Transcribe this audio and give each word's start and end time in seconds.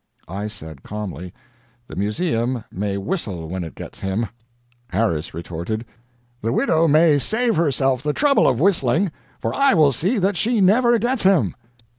I 0.27 0.47
said, 0.47 0.81
calmly: 0.81 1.31
"The 1.85 1.95
museum 1.95 2.63
may 2.71 2.97
whistle 2.97 3.47
when 3.47 3.63
it 3.63 3.75
gets 3.75 3.99
him." 3.99 4.25
Harris 4.87 5.35
retorted: 5.35 5.85
"The 6.41 6.51
widow 6.51 6.87
may 6.87 7.19
save 7.19 7.55
herself 7.55 8.01
the 8.01 8.11
trouble 8.11 8.47
of 8.47 8.59
whistling, 8.59 9.11
for 9.37 9.53
I 9.53 9.75
will 9.75 9.91
see 9.91 10.17
that 10.17 10.37
she 10.37 10.59
never 10.59 10.97
gets 10.97 11.21
him." 11.21 11.53